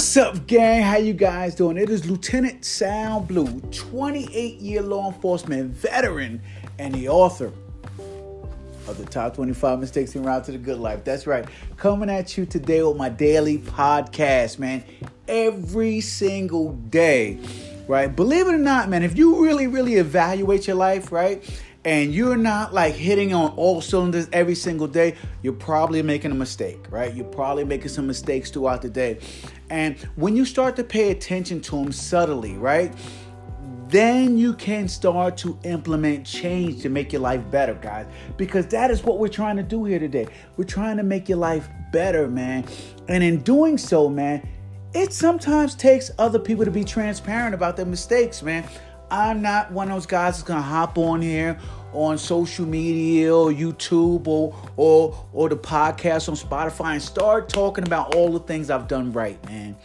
[0.00, 0.80] What's up, gang?
[0.80, 1.76] How you guys doing?
[1.76, 6.40] It is Lieutenant Sal Blue, 28-year law enforcement veteran
[6.78, 7.52] and the author
[8.88, 11.04] of the top 25 mistakes en route to the good life.
[11.04, 11.44] That's right.
[11.76, 14.84] Coming at you today with my daily podcast, man.
[15.28, 17.38] Every single day,
[17.86, 18.06] right?
[18.06, 21.44] Believe it or not, man, if you really, really evaluate your life, right?
[21.84, 26.34] and you're not like hitting on all cylinders every single day, you're probably making a
[26.34, 27.14] mistake, right?
[27.14, 29.18] You're probably making some mistakes throughout the day.
[29.70, 32.92] And when you start to pay attention to them subtly, right?
[33.88, 38.06] Then you can start to implement change to make your life better, guys.
[38.36, 40.28] Because that is what we're trying to do here today.
[40.56, 42.66] We're trying to make your life better, man.
[43.08, 44.48] And in doing so, man,
[44.92, 48.68] it sometimes takes other people to be transparent about their mistakes, man.
[49.10, 51.58] I'm not one of those guys that's gonna hop on here
[51.92, 57.84] on social media or YouTube or or or the podcast on Spotify and start talking
[57.84, 59.76] about all the things I've done right, man.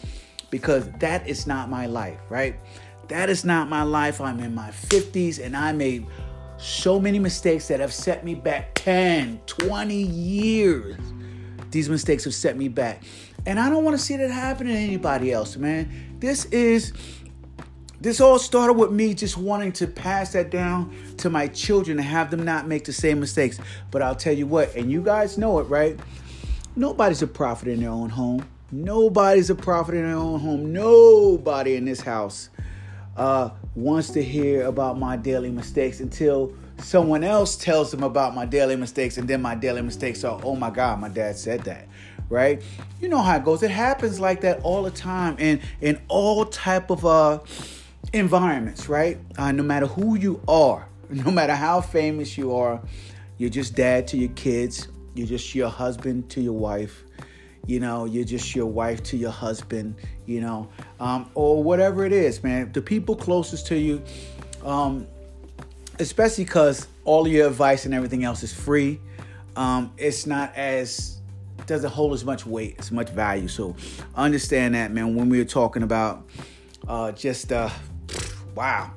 [0.49, 2.55] Because that is not my life, right?
[3.07, 4.21] That is not my life.
[4.21, 6.05] I'm in my 50s and I made
[6.57, 10.97] so many mistakes that have set me back 10, 20 years.
[11.71, 13.03] These mistakes have set me back.
[13.45, 16.17] And I don't want to see that happen to anybody else, man.
[16.19, 16.93] This is
[18.05, 22.07] this all started with me just wanting to pass that down to my children and
[22.07, 23.59] have them not make the same mistakes.
[23.89, 25.99] But I'll tell you what, and you guys know it, right?
[26.75, 28.47] Nobody's a prophet in their own home.
[28.71, 30.71] Nobody's a prophet in their own home.
[30.71, 32.49] Nobody in this house
[33.17, 38.45] uh, wants to hear about my daily mistakes until someone else tells them about my
[38.45, 41.87] daily mistakes, and then my daily mistakes are, oh my God, my dad said that
[42.27, 42.63] right
[42.99, 46.43] you know how it goes it happens like that all the time and in all
[46.43, 47.37] type of uh
[48.15, 49.17] environments, right?
[49.37, 52.81] Uh, no matter who you are, no matter how famous you are,
[53.37, 57.03] you're just dad to your kids, you're just your husband to your wife,
[57.67, 62.13] you know, you're just your wife to your husband, you know, um, or whatever it
[62.13, 62.71] is, man.
[62.71, 64.01] The people closest to you,
[64.63, 65.07] um,
[65.99, 68.99] especially because all your advice and everything else is free,
[69.57, 71.19] um, it's not as
[71.65, 73.47] doesn't hold as much weight, as much value.
[73.47, 73.75] So
[74.15, 75.15] understand that, man.
[75.15, 76.29] When we were talking about
[76.87, 77.69] uh, just uh,
[78.55, 78.91] wow,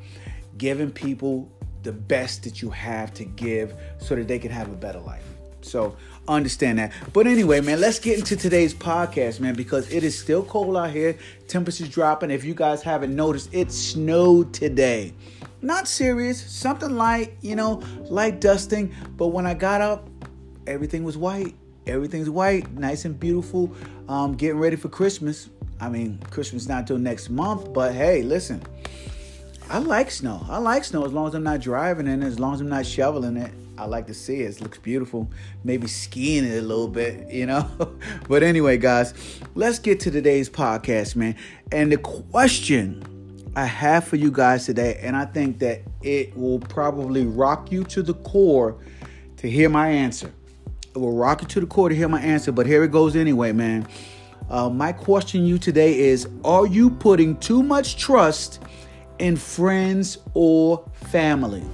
[0.57, 1.51] giving people
[1.83, 5.25] the best that you have to give so that they can have a better life.
[5.61, 5.97] So
[6.27, 6.93] understand that.
[7.13, 10.91] But anyway, man, let's get into today's podcast, man, because it is still cold out
[10.91, 11.17] here.
[11.47, 12.31] Temperatures dropping.
[12.31, 15.15] If you guys haven't noticed, it snowed today.
[15.61, 18.95] Not serious, something light, you know, light dusting.
[19.17, 20.09] But when I got up,
[20.67, 21.55] everything was white.
[21.87, 23.75] Everything's white, nice and beautiful.
[24.09, 25.49] Um, getting ready for Christmas.
[25.81, 28.63] I mean, Christmas is not till next month, but hey, listen,
[29.71, 30.47] I like snow.
[30.49, 32.71] I like snow as long as I'm not driving in it, as long as I'm
[32.71, 33.53] not shoveling it.
[33.77, 34.57] I like to see it.
[34.57, 35.31] It looks beautiful.
[35.63, 37.69] Maybe skiing it a little bit, you know?
[38.29, 39.13] but anyway, guys,
[39.55, 41.37] let's get to today's podcast, man.
[41.71, 46.61] And the question I have for you guys today, and I think that it will
[46.61, 48.79] probably rock you to the core
[49.37, 50.33] to hear my answer.
[50.95, 53.15] It will rock you to the core to hear my answer, but here it goes
[53.15, 53.87] anyway, man.
[54.49, 58.61] Uh, my question to you today is Are you putting too much trust
[59.19, 61.65] in friends or family.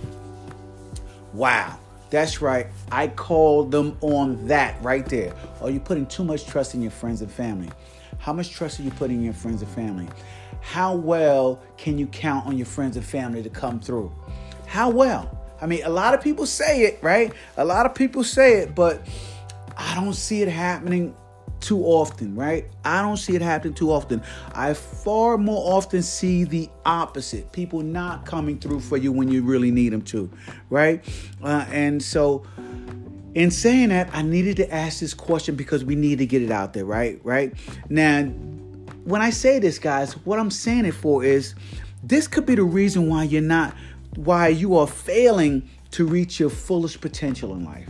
[1.32, 1.78] Wow,
[2.10, 2.66] that's right.
[2.90, 5.34] I called them on that right there.
[5.60, 7.70] Are you putting too much trust in your friends and family?
[8.18, 10.08] How much trust are you putting in your friends and family?
[10.60, 14.12] How well can you count on your friends and family to come through?
[14.66, 15.38] How well?
[15.60, 17.32] I mean, a lot of people say it, right?
[17.56, 19.06] A lot of people say it, but
[19.76, 21.14] I don't see it happening
[21.64, 22.66] too often, right?
[22.84, 24.22] I don't see it happening too often.
[24.54, 29.42] I far more often see the opposite people not coming through for you when you
[29.42, 30.30] really need them to,
[30.68, 31.02] right?
[31.42, 32.44] Uh, and so,
[33.34, 36.50] in saying that, I needed to ask this question because we need to get it
[36.50, 37.18] out there, right?
[37.24, 37.54] Right
[37.88, 38.24] now,
[39.04, 41.54] when I say this, guys, what I'm saying it for is
[42.02, 43.74] this could be the reason why you're not,
[44.16, 47.88] why you are failing to reach your fullest potential in life,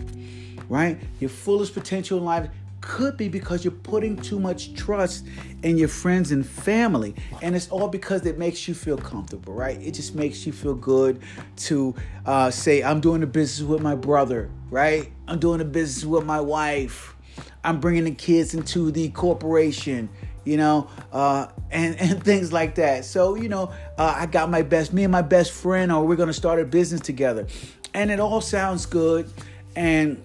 [0.68, 0.98] right?
[1.20, 2.48] Your fullest potential in life
[2.84, 5.26] could be because you're putting too much trust
[5.62, 7.14] in your friends and family.
[7.40, 9.80] And it's all because it makes you feel comfortable, right?
[9.80, 11.22] It just makes you feel good
[11.56, 11.94] to
[12.26, 15.10] uh, say, I'm doing a business with my brother, right?
[15.26, 17.16] I'm doing a business with my wife.
[17.64, 20.10] I'm bringing the kids into the corporation,
[20.44, 23.06] you know, uh, and, and things like that.
[23.06, 26.16] So, you know, uh, I got my best, me and my best friend, or we're
[26.16, 27.46] going to start a business together.
[27.94, 29.30] And it all sounds good.
[29.74, 30.22] And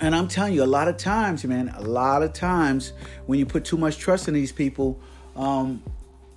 [0.00, 2.92] and I'm telling you, a lot of times, man, a lot of times
[3.26, 4.98] when you put too much trust in these people,
[5.36, 5.82] um,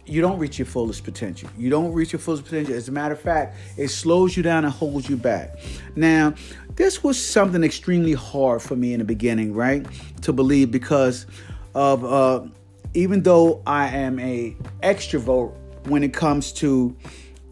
[0.06, 1.50] you don't reach your fullest potential.
[1.58, 2.74] You don't reach your fullest potential.
[2.74, 5.58] As a matter of fact, it slows you down and holds you back.
[5.96, 6.34] Now,
[6.76, 9.86] this was something extremely hard for me in the beginning, right?
[10.24, 11.28] To believe because
[11.76, 12.46] of uh,
[12.94, 15.56] even though I am a extrovert
[15.88, 16.96] when it comes to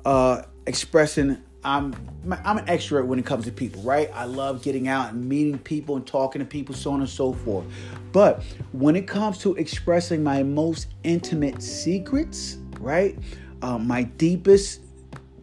[0.05, 1.93] uh, expressing, I'm
[2.43, 4.09] I'm an extrovert when it comes to people, right?
[4.13, 7.33] I love getting out and meeting people and talking to people, so on and so
[7.33, 7.65] forth.
[8.11, 13.17] But when it comes to expressing my most intimate secrets, right?
[13.61, 14.81] Um, my deepest,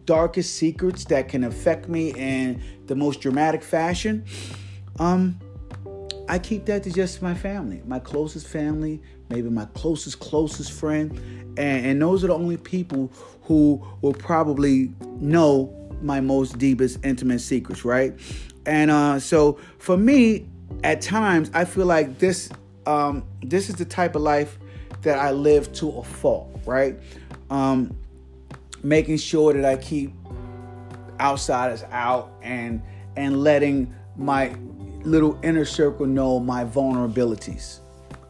[0.05, 4.25] darkest secrets that can affect me in the most dramatic fashion,
[4.99, 5.39] um,
[6.29, 11.11] I keep that to just my family, my closest family, maybe my closest, closest friend.
[11.57, 13.11] And, and those are the only people
[13.43, 18.13] who will probably know my most deepest, intimate secrets, right?
[18.65, 20.47] And uh, so for me,
[20.83, 22.49] at times, I feel like this
[22.85, 24.57] um, this is the type of life
[25.01, 26.97] that I live to a fault, right?
[27.49, 27.95] Um,
[28.83, 30.13] making sure that I keep
[31.19, 32.81] outsiders out and
[33.15, 34.55] and letting my
[35.03, 37.79] little inner circle know my vulnerabilities.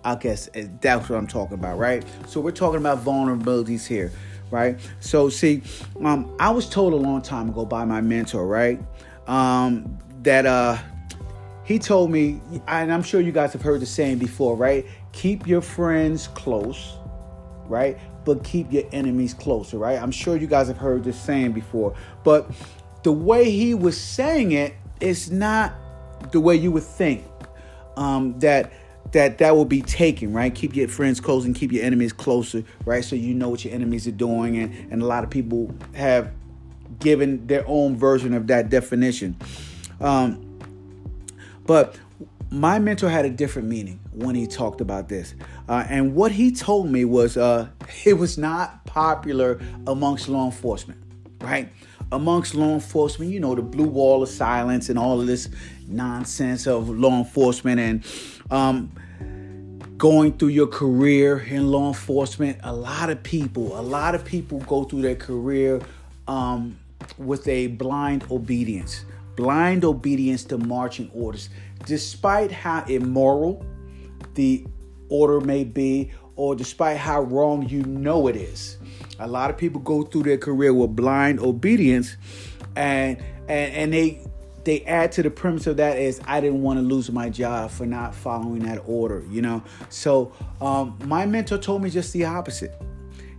[0.04, 0.50] I guess
[0.82, 2.06] that's what I'm talking about, right?
[2.28, 4.12] So we're talking about vulnerabilities here,
[4.52, 4.80] right?
[5.00, 5.62] So see,
[6.04, 8.80] um, I was told a long time ago by my mentor, right,
[9.28, 10.78] um, that uh,
[11.64, 14.86] he told me, and I'm sure you guys have heard the saying before, right?
[15.12, 16.94] Keep your friends close,
[17.66, 17.98] right?
[18.26, 20.02] But keep your enemies closer, right?
[20.02, 22.50] I'm sure you guys have heard this saying before, but
[23.04, 25.74] the way he was saying it is not
[26.32, 27.24] the way you would think
[27.96, 28.72] um, that
[29.12, 30.54] that that will be taken right?
[30.54, 33.04] Keep your friends close and keep your enemies closer right?
[33.04, 36.32] So you know what your enemies are doing and and a lot of people have
[37.00, 39.36] given their own version of that definition.
[40.00, 40.60] Um,
[41.66, 41.98] but
[42.50, 45.36] my mentor had a different meaning when he talked about this.
[45.68, 47.68] Uh, and what he told me was uh,
[48.06, 51.02] it was not popular amongst law enforcement
[51.42, 51.70] right?
[52.12, 55.50] Amongst law enforcement, you know, the blue wall of silence and all of this
[55.88, 58.06] nonsense of law enforcement and
[58.52, 58.92] um,
[59.98, 62.60] going through your career in law enforcement.
[62.64, 65.82] A lot of people, a lot of people go through their career
[66.28, 66.78] um,
[67.18, 69.06] with a blind obedience,
[69.36, 71.50] blind obedience to marching orders,
[71.86, 73.66] despite how immoral
[74.36, 74.66] the
[75.10, 78.78] order may be, or despite how wrong you know it is.
[79.20, 82.18] A lot of people go through their career with blind obedience,
[82.76, 83.18] and
[83.48, 84.22] and and they
[84.68, 87.72] they add to the premise of that is I didn't want to lose my job
[87.72, 89.64] for not following that order, you know.
[89.88, 92.76] So um, my mentor told me just the opposite.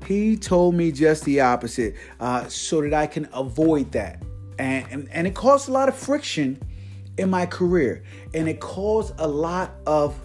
[0.06, 4.22] He told me just the opposite, uh, so that I can avoid that,
[4.58, 6.58] and, and and it caused a lot of friction
[7.18, 10.18] in my career, and it caused a lot of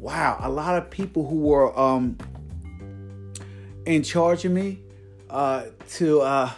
[0.00, 2.18] wow, a lot of people who were um,
[3.84, 4.80] in charge of me
[5.30, 6.50] uh, to, uh,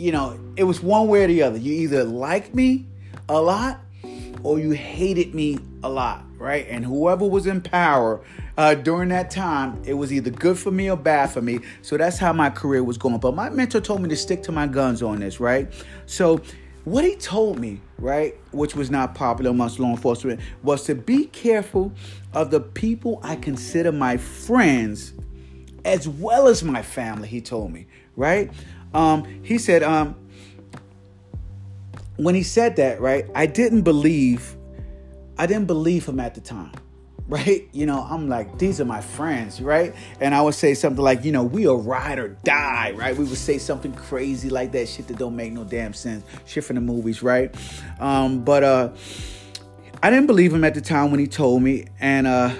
[0.00, 1.58] you know, it was one way or the other.
[1.58, 2.86] You either liked me
[3.28, 3.80] a lot
[4.42, 6.66] or you hated me a lot, right?
[6.70, 8.24] And whoever was in power
[8.56, 11.60] uh, during that time, it was either good for me or bad for me.
[11.82, 13.18] So that's how my career was going.
[13.18, 15.70] But my mentor told me to stick to my guns on this, right?
[16.06, 16.40] So
[16.84, 21.26] what he told me, right, which was not popular amongst law enforcement, was to be
[21.26, 21.92] careful
[22.32, 25.12] of the people I consider my friends
[25.84, 27.86] as well as my family, he told me,
[28.16, 28.50] right?
[28.94, 30.16] Um, he said, um,
[32.16, 34.56] when he said that, right, I didn't believe,
[35.38, 36.72] I didn't believe him at the time,
[37.28, 37.68] right?
[37.72, 39.94] You know, I'm like, these are my friends, right?
[40.20, 43.16] And I would say something like, you know, we are ride or die, right?
[43.16, 46.64] We would say something crazy like that, shit that don't make no damn sense, shit
[46.64, 47.54] from the movies, right?
[48.00, 48.90] Um, but uh,
[50.02, 52.52] I didn't believe him at the time when he told me, and uh,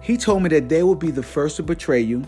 [0.00, 2.24] he told me that they will be the first to betray you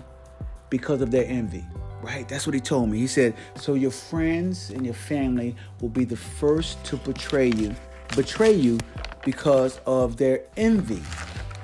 [0.71, 1.65] because of their envy.
[2.03, 2.29] Right?
[2.29, 2.99] That's what he told me.
[2.99, 7.75] He said, so your friends and your family will be the first to betray you,
[8.17, 8.79] betray you
[9.25, 11.03] because of their envy.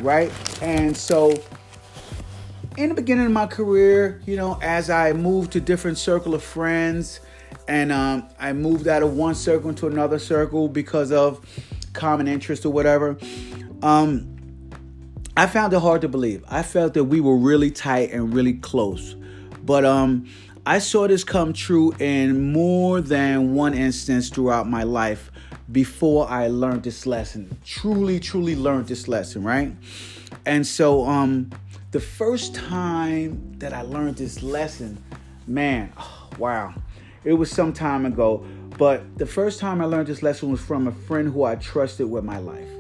[0.00, 0.32] Right?
[0.62, 1.34] And so
[2.76, 6.42] in the beginning of my career, you know, as I moved to different circle of
[6.42, 7.18] friends,
[7.66, 11.44] and um, I moved out of one circle into another circle because of
[11.92, 13.18] common interest or whatever.
[13.82, 14.36] Um,
[15.36, 16.44] I found it hard to believe.
[16.48, 19.16] I felt that we were really tight and really close.
[19.68, 20.24] But um
[20.64, 25.30] I saw this come true in more than one instance throughout my life
[25.70, 27.54] before I learned this lesson.
[27.66, 29.70] Truly, truly learned this lesson, right?
[30.46, 31.50] And so um
[31.90, 35.04] the first time that I learned this lesson,
[35.46, 36.74] man, oh, wow.
[37.24, 38.46] It was some time ago,
[38.78, 42.10] but the first time I learned this lesson was from a friend who I trusted
[42.10, 42.70] with my life.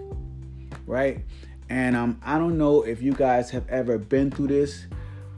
[0.86, 1.20] Right?
[1.68, 4.86] And um, I don't know if you guys have ever been through this,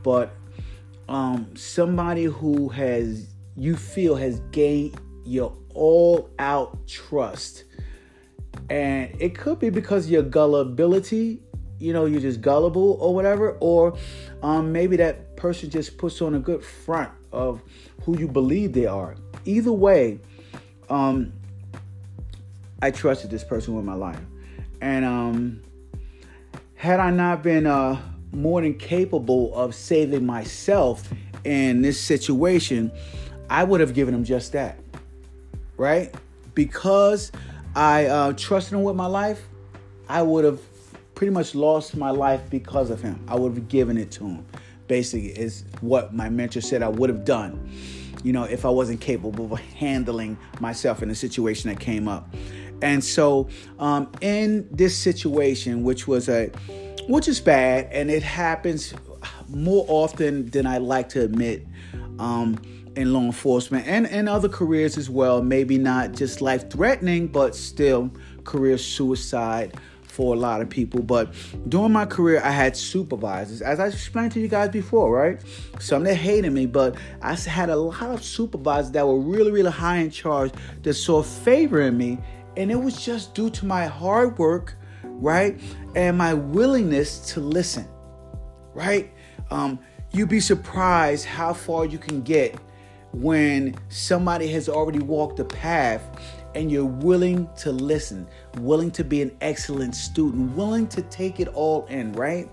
[0.04, 0.32] but
[1.10, 7.64] um, somebody who has you feel has gained your all out trust.
[8.70, 11.42] And it could be because your gullibility
[11.80, 13.96] you know you're just gullible or whatever, or
[14.42, 17.62] um, maybe that person just puts on a good front of
[18.04, 19.16] who you believe they are.
[19.46, 20.20] Either way,
[20.90, 21.32] um,
[22.82, 24.20] I trusted this person with my life,
[24.80, 25.62] and um,
[26.74, 28.00] had I not been uh,
[28.32, 31.08] more than capable of saving myself
[31.44, 32.92] in this situation,
[33.48, 34.78] I would have given him just that,
[35.76, 36.14] right?
[36.54, 37.32] Because
[37.74, 39.46] I uh, trusted him with my life,
[40.08, 40.60] I would have
[41.14, 43.22] pretty much lost my life because of him.
[43.28, 44.46] I would have given it to him.
[44.88, 47.70] Basically, is what my mentor said I would have done.
[48.24, 52.34] You know, if I wasn't capable of handling myself in a situation that came up.
[52.82, 56.50] And so, um, in this situation, which was a,
[57.08, 58.94] which is bad, and it happens
[59.48, 61.66] more often than I like to admit.
[62.18, 62.60] Um,
[62.96, 65.42] in law enforcement and, and other careers as well.
[65.42, 68.10] Maybe not just life threatening, but still
[68.44, 71.02] career suicide for a lot of people.
[71.02, 71.32] But
[71.68, 75.40] during my career, I had supervisors, as I explained to you guys before, right?
[75.78, 79.70] Some that hated me, but I had a lot of supervisors that were really, really
[79.70, 80.52] high in charge
[80.82, 82.18] that saw favor in me.
[82.56, 85.58] And it was just due to my hard work, right?
[85.94, 87.88] And my willingness to listen,
[88.74, 89.10] right?
[89.50, 89.78] Um,
[90.12, 92.56] you'd be surprised how far you can get
[93.12, 96.02] when somebody has already walked the path
[96.54, 98.26] and you're willing to listen,
[98.58, 102.48] willing to be an excellent student, willing to take it all in, right?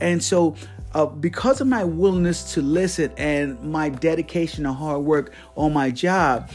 [0.00, 0.54] And so,
[0.94, 5.90] uh, because of my willingness to listen and my dedication and hard work on my
[5.90, 6.50] job,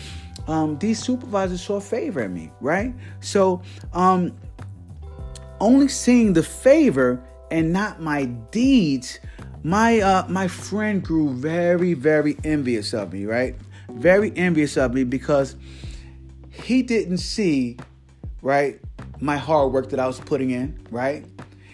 [0.47, 2.93] um, these supervisors saw favor in me, right?
[3.19, 3.61] So,
[3.93, 4.33] um,
[5.59, 9.19] only seeing the favor and not my deeds
[9.63, 13.55] my uh my friend grew very very envious of me right?
[13.89, 15.55] Very envious of me because
[16.51, 17.77] he didn't see
[18.41, 18.79] right
[19.19, 21.25] my hard work that i was putting in right?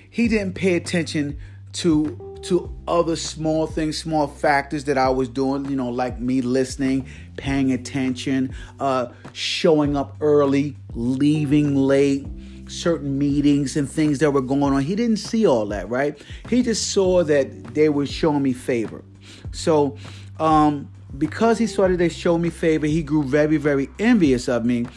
[0.09, 1.37] He didn't pay attention
[1.73, 6.41] to to other small things small factors that i was doing you know like me
[6.41, 7.07] listening
[7.37, 12.25] paying attention uh showing up early leaving late
[12.71, 14.81] certain meetings and things that were going on.
[14.81, 16.19] He didn't see all that, right?
[16.49, 19.03] He just saw that they were showing me favor.
[19.51, 19.97] So,
[20.39, 24.65] um, because he saw that they showed me favor, he grew very, very envious of
[24.65, 24.87] me,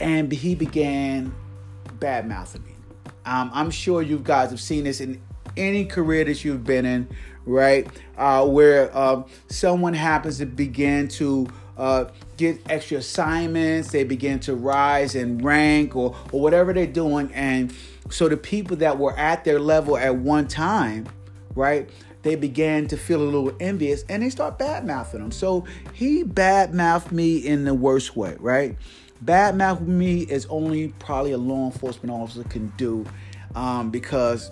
[0.00, 1.34] and he began
[1.98, 2.72] bad mouthing me.
[3.24, 5.20] Um, I'm sure you guys have seen this in
[5.56, 7.08] any career that you've been in,
[7.46, 7.86] right?
[8.16, 14.54] Uh, where uh, someone happens to begin to uh, get extra assignments, they begin to
[14.54, 17.32] rise in rank or, or whatever they're doing.
[17.32, 17.74] And
[18.10, 21.06] so the people that were at their level at one time,
[21.54, 21.88] right,
[22.22, 25.32] they began to feel a little envious and they start bad mouthing them.
[25.32, 28.76] So he bad mouthed me in the worst way, right?
[29.22, 33.04] Bad mouthing me is only probably a law enforcement officer can do
[33.54, 34.50] um, because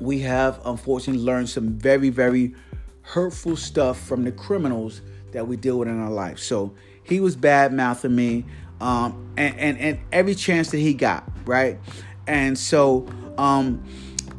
[0.00, 2.54] we have unfortunately learned some very, very
[3.02, 5.02] hurtful stuff from the criminals
[5.34, 6.38] that we deal with in our life.
[6.38, 8.46] So he was bad mouthing me,
[8.80, 11.78] um, and, and and every chance that he got, right?
[12.26, 13.84] And so um,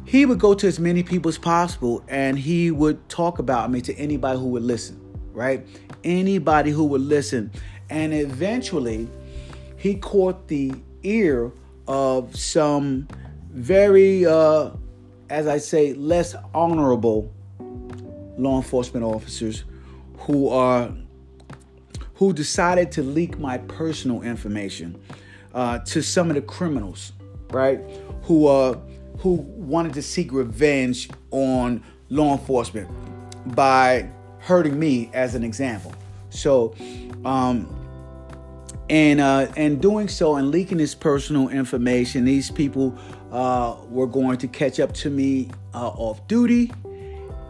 [0.04, 3.80] he would go to as many people as possible, and he would talk about me
[3.82, 5.00] to anybody who would listen,
[5.32, 5.64] right?
[6.02, 7.52] Anybody who would listen,
[7.88, 9.08] and eventually
[9.76, 10.72] he caught the
[11.04, 11.52] ear
[11.86, 13.06] of some
[13.50, 14.70] very, uh,
[15.30, 17.32] as I say, less honorable
[18.38, 19.64] law enforcement officers
[20.26, 20.92] who are
[22.14, 25.00] who decided to leak my personal information
[25.54, 27.12] uh, to some of the criminals,
[27.50, 27.80] right?
[28.22, 28.78] Who uh,
[29.18, 32.90] who wanted to seek revenge on law enforcement
[33.54, 35.94] by hurting me as an example.
[36.30, 36.74] So,
[37.24, 37.74] um,
[38.90, 42.98] and uh, and doing so and leaking this personal information, these people
[43.30, 46.72] uh, were going to catch up to me uh, off duty,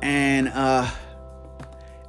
[0.02, 0.88] and uh,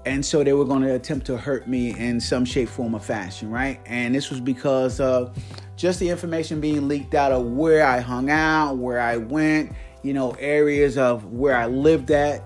[0.07, 2.99] and so they were going to attempt to hurt me in some shape, form, or
[2.99, 3.79] fashion, right?
[3.85, 5.37] And this was because of
[5.75, 9.73] just the information being leaked out of where I hung out, where I went,
[10.03, 12.41] you know, areas of where I lived at,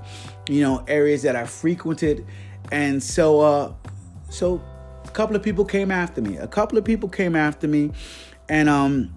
[0.50, 2.26] you know, areas that I frequented,
[2.72, 3.74] and so, uh,
[4.30, 4.60] so
[5.06, 6.38] a couple of people came after me.
[6.38, 7.92] A couple of people came after me,
[8.50, 9.14] and um,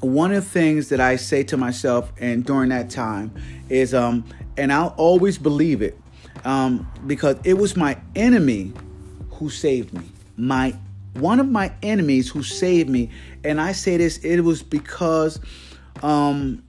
[0.00, 3.32] one of the things that I say to myself, and during that time,
[3.70, 4.24] is um,
[4.58, 5.98] and I'll always believe it
[6.44, 8.72] um, because it was my enemy
[9.30, 10.04] who saved me.
[10.36, 10.76] My
[11.14, 13.10] one of my enemies who saved me,
[13.44, 15.38] and I say this, it was because
[16.02, 16.62] um,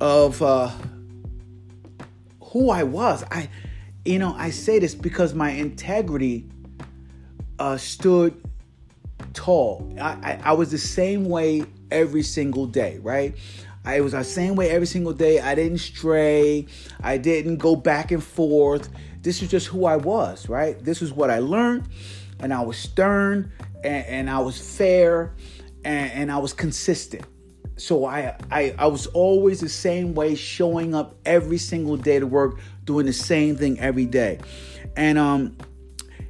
[0.00, 0.70] of uh,
[2.40, 3.24] who I was.
[3.30, 3.48] I,
[4.04, 6.46] you know, I say this because my integrity
[7.58, 8.40] uh, stood
[9.32, 9.92] tall.
[10.00, 13.34] I, I, I was the same way every single day, right?
[13.86, 15.40] I, was the same way every single day.
[15.40, 16.66] I didn't stray.
[17.02, 18.90] I didn't go back and forth.
[19.22, 20.78] This is just who I was, right?
[20.84, 21.88] This is what I learned,
[22.40, 23.52] and I was stern,
[23.82, 25.34] and, and I was fair,
[25.84, 27.24] and, and I was consistent.
[27.76, 32.26] So I, I I was always the same way, showing up every single day to
[32.26, 34.38] work, doing the same thing every day,
[34.96, 35.56] and um,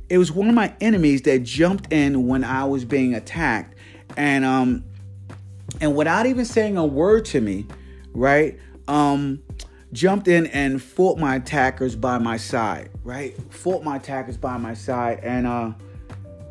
[0.09, 3.77] it was one of my enemies that jumped in when I was being attacked,
[4.17, 4.85] and um,
[5.81, 7.67] and without even saying a word to me,
[8.15, 8.59] right?
[8.89, 9.43] Um,
[9.93, 13.37] jumped in and fought my attackers by my side, right?
[13.53, 15.73] Fought my attackers by my side, and uh,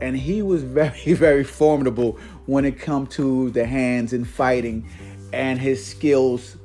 [0.01, 4.87] and he was very, very formidable when it come to the hands and fighting,
[5.33, 6.57] and his skills.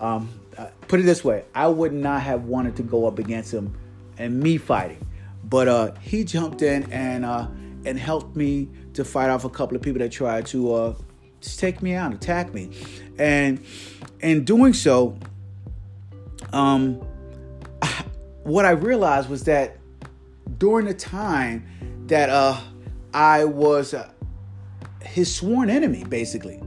[0.00, 3.52] Um, uh, put it this way: I would not have wanted to go up against
[3.52, 3.76] him
[4.16, 5.06] and me fighting,
[5.44, 7.48] but uh, he jumped in and uh,
[7.84, 10.94] and helped me to fight off a couple of people that tried to uh,
[11.40, 12.70] just take me out, attack me,
[13.18, 13.64] and
[14.20, 15.18] in doing so,
[16.52, 16.94] um,
[18.42, 19.76] what I realized was that
[20.58, 21.66] during the time
[22.06, 22.58] that uh,
[23.12, 24.10] I was uh,
[25.02, 26.62] his sworn enemy, basically.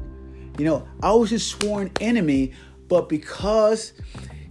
[0.58, 2.54] You know, I was his sworn enemy,
[2.88, 3.94] but because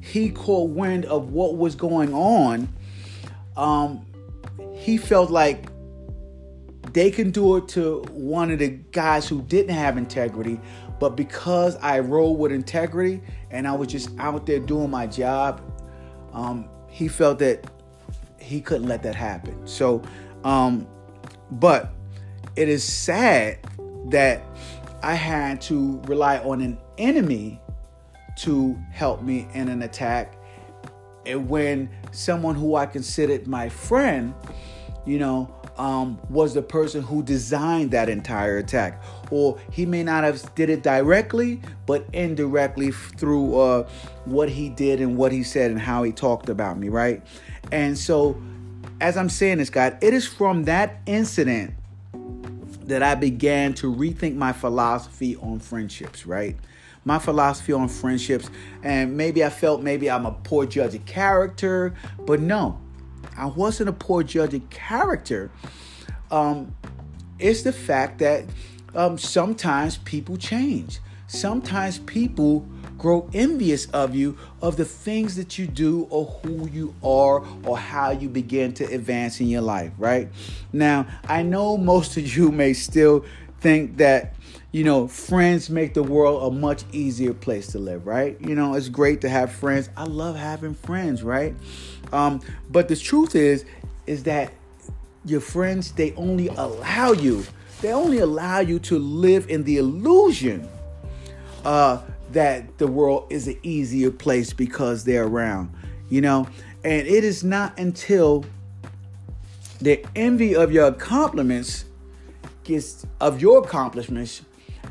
[0.00, 2.68] he caught wind of what was going on,
[3.56, 4.04] um,
[4.74, 5.69] he felt like
[6.92, 10.60] they can do it to one of the guys who didn't have integrity,
[10.98, 15.62] but because I rolled with integrity and I was just out there doing my job,
[16.32, 17.66] um, he felt that
[18.38, 19.66] he couldn't let that happen.
[19.66, 20.02] So,
[20.44, 20.86] um,
[21.52, 21.92] but
[22.56, 23.58] it is sad
[24.08, 24.42] that
[25.02, 27.60] I had to rely on an enemy
[28.38, 30.36] to help me in an attack.
[31.26, 34.34] And when someone who I considered my friend,
[35.06, 40.24] you know, um, was the person who designed that entire attack, or he may not
[40.24, 43.88] have did it directly, but indirectly through uh,
[44.26, 47.22] what he did and what he said and how he talked about me, right?
[47.72, 48.38] And so,
[49.00, 51.72] as I'm saying this, God, it is from that incident
[52.82, 56.58] that I began to rethink my philosophy on friendships, right?
[57.06, 58.50] My philosophy on friendships,
[58.82, 61.94] and maybe I felt maybe I'm a poor judge of character,
[62.26, 62.78] but no,
[63.40, 65.50] I wasn't a poor judge of character.
[66.30, 66.74] Um,
[67.38, 68.44] it's the fact that
[68.94, 71.00] um, sometimes people change.
[71.26, 72.66] Sometimes people
[72.98, 77.78] grow envious of you, of the things that you do, or who you are, or
[77.78, 80.28] how you begin to advance in your life, right?
[80.70, 83.24] Now, I know most of you may still
[83.60, 84.34] think that
[84.72, 88.40] you know, friends make the world a much easier place to live, right?
[88.40, 89.90] You know, it's great to have friends.
[89.96, 91.54] I love having friends, right?
[92.12, 93.64] Um, but the truth is,
[94.06, 94.52] is that
[95.24, 97.44] your friends, they only allow you,
[97.80, 100.68] they only allow you to live in the illusion
[101.64, 102.00] uh,
[102.32, 105.74] that the world is an easier place because they're around,
[106.08, 106.46] you know?
[106.84, 108.44] And it is not until
[109.80, 111.86] the envy of your accomplishments
[112.70, 114.42] gets of your accomplishments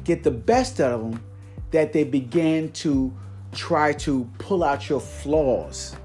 [0.03, 1.23] get the best out of them
[1.71, 3.13] that they begin to
[3.51, 5.95] try to pull out your flaws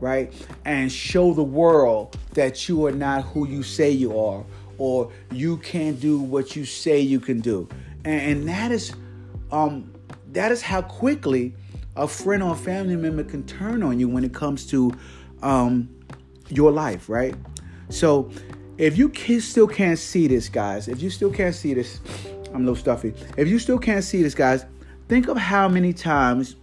[0.00, 0.32] right?
[0.64, 4.44] And show the world that you are not who you say you are,
[4.78, 7.68] or you can't do what you say you can do.
[8.04, 8.92] And, and that is
[9.52, 9.92] um
[10.32, 11.54] that is how quickly
[11.96, 14.92] a friend or a family member can turn on you when it comes to
[15.42, 15.88] um
[16.48, 17.34] your life, right?
[17.88, 18.30] So
[18.78, 22.00] if you can, still can't see this, guys, if you still can't see this,
[22.48, 23.14] I'm a little stuffy.
[23.36, 24.64] If you still can't see this, guys,
[25.08, 26.56] think of how many times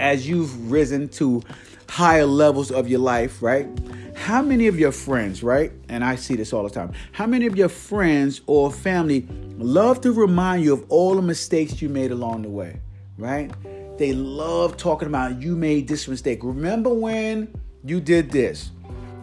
[0.00, 1.42] as you've risen to
[1.88, 3.68] higher levels of your life, right?
[4.14, 5.72] How many of your friends, right?
[5.88, 6.92] And I see this all the time.
[7.12, 9.28] How many of your friends or family
[9.58, 12.80] love to remind you of all the mistakes you made along the way,
[13.18, 13.50] right?
[13.98, 16.40] They love talking about you made this mistake.
[16.42, 17.54] Remember when
[17.84, 18.70] you did this?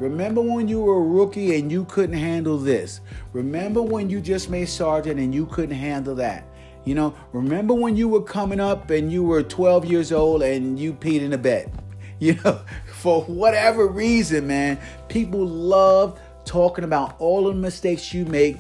[0.04, 3.00] Remember when you were a rookie and you couldn't handle this?
[3.32, 6.46] Remember when you just made sergeant and you couldn't handle that?
[6.84, 10.78] You know, remember when you were coming up and you were 12 years old and
[10.78, 11.72] you peed in a bed?
[12.20, 18.56] You know, for whatever reason, man, people love talking about all the mistakes you make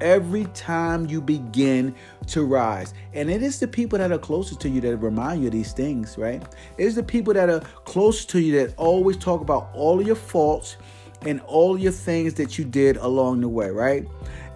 [0.00, 1.94] every time you begin
[2.28, 2.94] to rise.
[3.14, 5.72] And it is the people that are closest to you that remind you of these
[5.72, 6.42] things, right?
[6.76, 10.16] It is the people that are close to you that always talk about all your
[10.16, 10.76] faults
[11.22, 14.06] and all your things that you did along the way, right?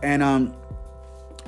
[0.03, 0.55] And um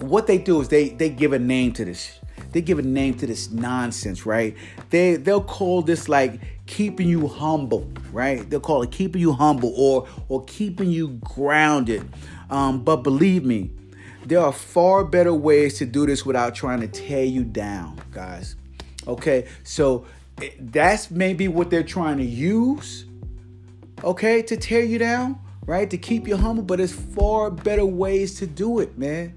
[0.00, 2.18] what they do is they they give a name to this
[2.54, 4.56] they give a name to this nonsense, right?
[4.90, 8.48] They they'll call this like keeping you humble, right?
[8.48, 12.08] They'll call it keeping you humble or or keeping you grounded.
[12.50, 13.72] Um, but believe me,
[14.26, 18.56] there are far better ways to do this without trying to tear you down, guys.
[19.06, 20.06] Okay, so
[20.40, 23.04] eh, that's maybe what they're trying to use,
[24.02, 25.90] okay, to tear you down, right?
[25.90, 29.34] To keep you humble, but there's far better ways to do it, man.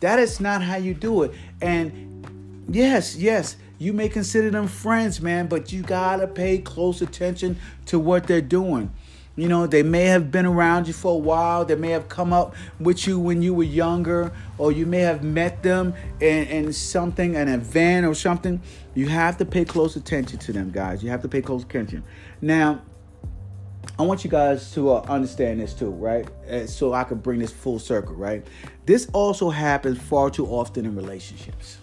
[0.00, 1.32] That is not how you do it.
[1.60, 7.56] And yes, yes, you may consider them friends, man, but you gotta pay close attention
[7.86, 8.92] to what they're doing.
[9.36, 11.64] You know, they may have been around you for a while.
[11.64, 15.22] They may have come up with you when you were younger, or you may have
[15.22, 18.60] met them in, in something, an event or something.
[18.94, 21.02] You have to pay close attention to them, guys.
[21.02, 22.02] You have to pay close attention.
[22.42, 22.82] Now,
[23.98, 26.28] I want you guys to uh, understand this too, right?
[26.66, 28.46] So I can bring this full circle, right?
[28.84, 31.78] This also happens far too often in relationships.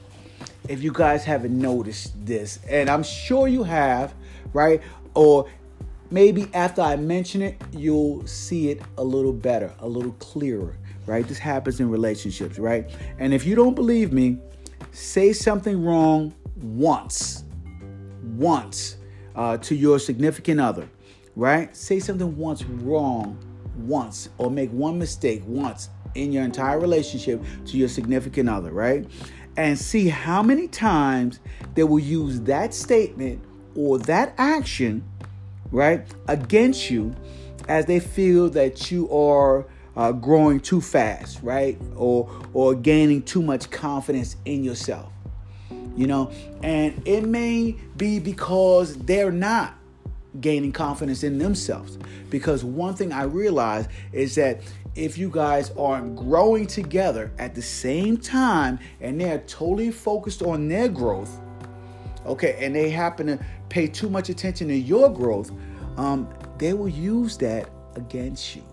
[0.68, 4.14] If you guys haven't noticed this, and I'm sure you have,
[4.54, 4.82] right?
[5.14, 5.50] Or
[6.10, 11.28] maybe after I mention it, you'll see it a little better, a little clearer, right?
[11.28, 12.90] This happens in relationships, right?
[13.20, 14.38] And if you don't believe me,
[14.92, 17.44] say something wrong once,
[18.36, 18.98] once
[19.36, 20.90] uh, to your significant other,
[21.36, 21.76] right?
[21.76, 23.38] Say something once wrong
[23.78, 29.06] once, or make one mistake once in your entire relationship to your significant other, right?
[29.56, 31.40] And see how many times
[31.76, 33.44] they will use that statement
[33.76, 35.04] or that action
[35.72, 37.16] right, against you
[37.68, 43.42] as they feel that you are uh, growing too fast, right, or or gaining too
[43.42, 45.12] much confidence in yourself.
[45.96, 49.78] You know, and it may be because they're not
[50.40, 51.98] gaining confidence in themselves.
[52.30, 54.62] Because one thing I realize is that
[54.96, 60.68] if you guys aren't growing together at the same time and they're totally focused on
[60.68, 61.40] their growth,
[62.26, 65.52] okay, and they happen to pay too much attention to your growth,
[65.98, 66.28] um,
[66.58, 68.64] they will use that against you.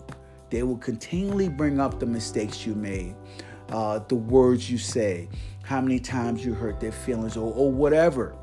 [0.49, 3.15] They will continually bring up the mistakes you made,
[3.69, 5.27] uh, the words you say,
[5.63, 8.35] how many times you hurt their feelings, or, or whatever.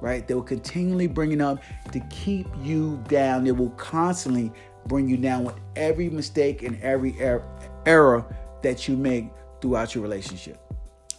[0.00, 0.26] Right?
[0.26, 3.44] They will continually bring it up to keep you down.
[3.44, 4.52] They will constantly
[4.86, 7.44] bring you down with every mistake and every er-
[7.86, 8.24] error
[8.62, 10.58] that you make throughout your relationship.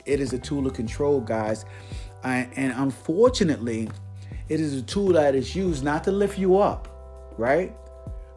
[0.06, 1.66] It is a tool of control, guys.
[2.24, 3.90] I, and unfortunately,
[4.50, 6.88] it is a tool that is used not to lift you up,
[7.38, 7.76] right?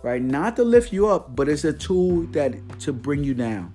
[0.03, 0.23] Right?
[0.23, 3.75] Not to lift you up, but it's a tool that to bring you down.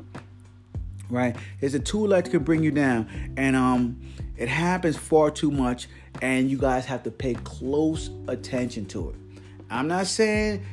[1.09, 1.35] Right?
[1.59, 3.33] It's a tool that can bring you down.
[3.35, 3.99] And um
[4.37, 5.87] it happens far too much
[6.21, 9.15] and you guys have to pay close attention to it.
[9.69, 10.65] I'm not saying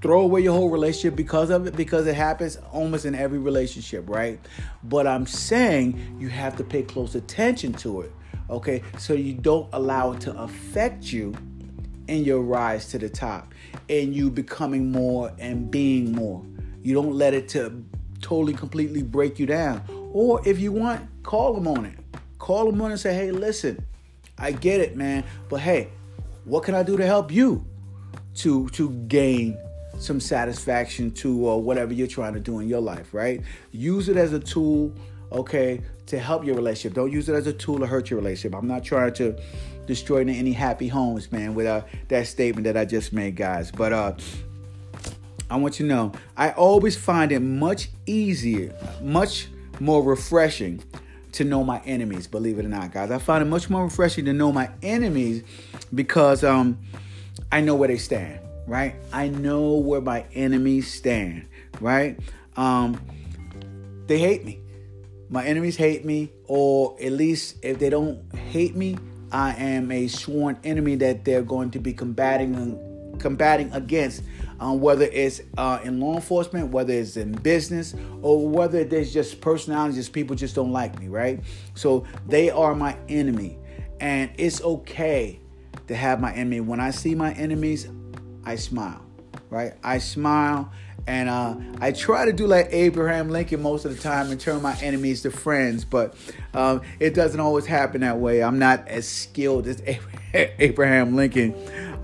[0.00, 4.08] throw away your whole relationship because of it because it happens almost in every relationship,
[4.08, 4.40] right?
[4.82, 8.12] But I'm saying you have to pay close attention to it,
[8.50, 8.82] okay?
[8.98, 11.34] So you don't allow it to affect you
[12.08, 13.54] in your rise to the top
[13.88, 16.44] and you becoming more and being more.
[16.82, 17.84] You don't let it to
[18.20, 19.82] totally completely break you down.
[20.12, 21.98] Or if you want, call them on it.
[22.38, 23.84] Call them on and say, "Hey, listen,
[24.38, 25.88] I get it, man, but hey,
[26.44, 27.64] what can I do to help you
[28.36, 29.58] to to gain
[29.98, 33.42] some satisfaction to uh, whatever you're trying to do in your life, right?
[33.70, 34.94] Use it as a tool,
[35.30, 36.94] okay, to help your relationship.
[36.94, 38.56] Don't use it as a tool to hurt your relationship.
[38.58, 39.40] I'm not trying to
[39.86, 43.70] destroy any happy homes, man, with uh, that statement that I just made, guys.
[43.70, 44.12] But uh,
[45.48, 50.82] I want you to know, I always find it much easier, much more refreshing
[51.32, 53.10] to know my enemies, believe it or not, guys.
[53.10, 55.44] I find it much more refreshing to know my enemies
[55.94, 56.78] because um,
[57.52, 58.96] I know where they stand, right?
[59.12, 61.48] I know where my enemies stand,
[61.80, 62.18] right?
[62.56, 63.00] Um,
[64.06, 64.60] they hate me.
[65.32, 68.98] My enemies hate me, or at least if they don't hate me,
[69.30, 72.78] I am a sworn enemy that they're going to be combating
[73.20, 74.22] combating against,
[74.58, 79.40] um, whether it's uh, in law enforcement, whether it's in business, or whether there's just
[79.40, 81.38] personalities, just people just don't like me, right?
[81.74, 83.56] So they are my enemy,
[84.00, 85.38] and it's okay
[85.86, 86.60] to have my enemy.
[86.60, 87.88] When I see my enemies,
[88.44, 89.04] I smile,
[89.48, 89.74] right?
[89.84, 90.72] I smile
[91.10, 94.62] and uh, I try to do like Abraham Lincoln most of the time and turn
[94.62, 96.14] my enemies to friends, but
[96.54, 98.44] um, it doesn't always happen that way.
[98.44, 99.82] I'm not as skilled as
[100.34, 101.54] Abraham Lincoln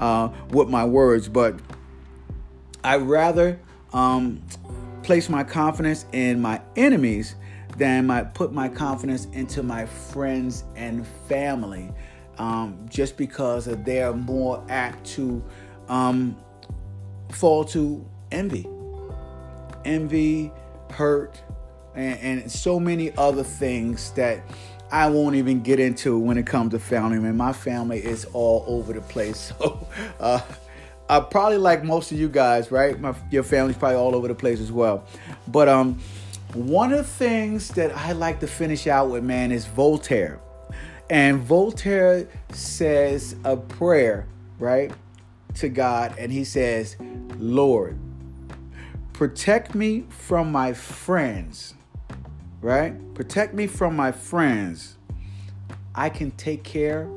[0.00, 1.54] uh, with my words, but
[2.82, 3.60] I rather
[3.92, 4.42] um,
[5.04, 7.36] place my confidence in my enemies
[7.76, 11.92] than my put my confidence into my friends and family,
[12.38, 15.44] um, just because they're more apt to
[15.88, 16.36] um,
[17.30, 18.66] fall to envy
[19.86, 20.52] envy,
[20.90, 21.40] hurt,
[21.94, 24.42] and, and so many other things that
[24.90, 27.18] I won't even get into when it comes to family.
[27.18, 29.52] Man, my family is all over the place.
[29.62, 29.86] So,
[30.20, 30.40] uh,
[31.08, 32.98] I probably like most of you guys, right?
[32.98, 35.04] My your family's probably all over the place as well.
[35.46, 36.00] But um,
[36.52, 40.40] one of the things that I like to finish out with, man, is Voltaire.
[41.08, 44.26] And Voltaire says a prayer,
[44.58, 44.90] right,
[45.54, 46.96] to God, and he says,
[47.38, 47.96] Lord,
[49.16, 51.72] protect me from my friends,
[52.60, 52.92] right?
[53.14, 54.98] Protect me from my friends.
[55.94, 57.08] I can take care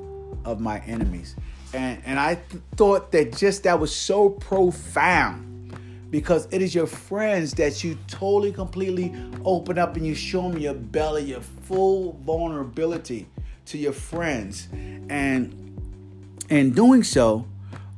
[0.45, 1.35] of my enemies.
[1.73, 5.75] And, and I th- thought that just that was so profound
[6.09, 10.57] because it is your friends that you totally, completely open up and you show them
[10.57, 13.27] your belly, your full vulnerability
[13.65, 14.69] to your friends.
[14.71, 15.77] And
[16.49, 17.45] in doing so,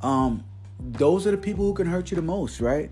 [0.01, 0.43] um,
[0.79, 2.89] those are the people who can hurt you the most, right?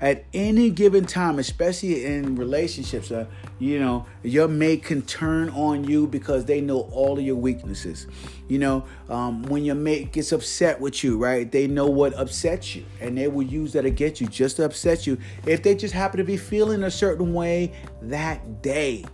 [0.00, 3.26] At any given time, especially in relationships, uh,
[3.58, 8.06] you know, your mate can turn on you because they know all of your weaknesses.
[8.48, 12.74] You know, um, when your mate gets upset with you, right, they know what upsets
[12.74, 15.94] you and they will use that against you just to upset you if they just
[15.94, 19.04] happen to be feeling a certain way that day.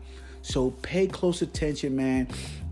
[0.42, 2.28] So pay close attention, man.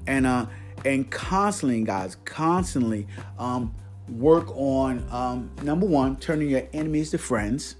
[0.06, 0.46] And, uh,
[0.84, 3.74] and constantly, guys, constantly, um,
[4.08, 7.76] work on um, number one, turning your enemies to friends,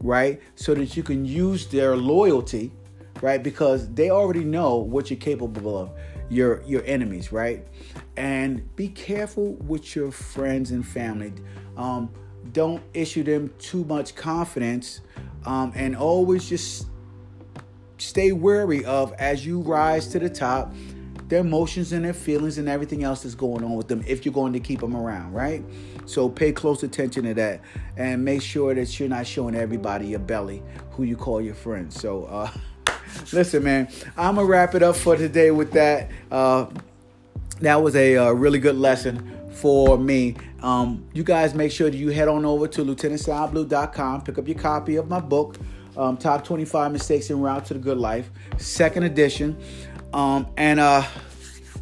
[0.00, 0.40] right?
[0.54, 2.72] So that you can use their loyalty,
[3.20, 3.42] right?
[3.42, 5.90] Because they already know what you're capable of.
[6.28, 7.66] Your your enemies, right?
[8.16, 11.34] And be careful with your friends and family.
[11.76, 12.10] Um,
[12.52, 15.02] don't issue them too much confidence,
[15.44, 16.86] um, and always just
[17.98, 20.74] stay wary of as you rise to the top
[21.32, 24.34] their emotions and their feelings and everything else that's going on with them if you're
[24.34, 25.64] going to keep them around, right?
[26.04, 27.62] So pay close attention to that
[27.96, 31.98] and make sure that you're not showing everybody your belly who you call your friends.
[31.98, 32.50] So, uh,
[33.32, 36.10] listen, man, I'm gonna wrap it up for today with that.
[36.30, 36.66] Uh,
[37.62, 40.36] that was a uh, really good lesson for me.
[40.62, 44.58] Um, you guys make sure that you head on over to lieutenantsalblue.com, pick up your
[44.58, 45.56] copy of my book,
[45.96, 49.56] um, Top 25 Mistakes en Route to the Good Life, second edition.
[50.12, 51.06] Um, and uh,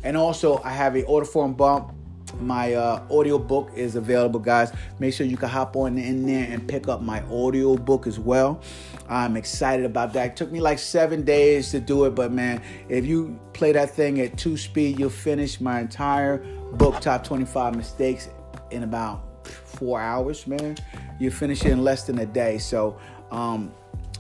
[0.03, 1.95] and also I have a order form bump.
[2.39, 4.73] My uh, audio book is available, guys.
[5.01, 8.21] Make sure you can hop on in there and pick up my audio book as
[8.21, 8.63] well.
[9.09, 10.27] I'm excited about that.
[10.29, 13.91] It took me like seven days to do it, but man, if you play that
[13.91, 16.39] thing at two speed, you'll finish my entire
[16.75, 18.29] book, Top 25 Mistakes,
[18.71, 20.77] in about four hours, man.
[21.19, 22.59] You finish it in less than a day.
[22.59, 22.97] So
[23.33, 23.75] um,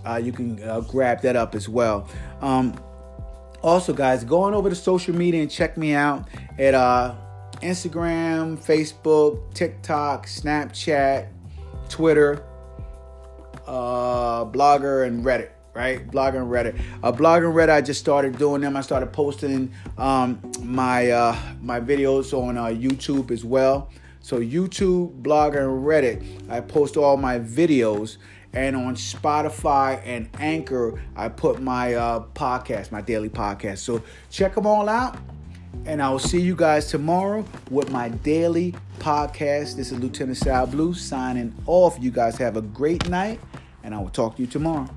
[0.04, 2.08] uh, you can uh, grab that up as well.
[2.40, 2.74] Um,
[3.62, 7.14] also, guys, go on over to social media and check me out at uh,
[7.62, 11.28] Instagram, Facebook, TikTok, Snapchat,
[11.88, 12.42] Twitter,
[13.66, 15.50] uh, Blogger, and Reddit.
[15.72, 16.82] Right, Blogger and Reddit.
[17.00, 18.76] Uh, Blogger and Reddit, I just started doing them.
[18.76, 23.88] I started posting um, my uh, my videos on uh, YouTube as well.
[24.20, 28.16] So YouTube, Blogger, and Reddit, I post all my videos
[28.52, 33.78] and on Spotify and Anchor, I put my uh, podcast, my daily podcast.
[33.78, 35.16] So check them all out.
[35.86, 39.76] And I will see you guys tomorrow with my daily podcast.
[39.76, 41.96] This is Lieutenant Sal Blue signing off.
[42.00, 43.40] You guys have a great night,
[43.84, 44.88] and I will talk to you tomorrow.